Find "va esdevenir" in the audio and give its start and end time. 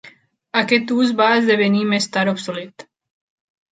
1.21-1.85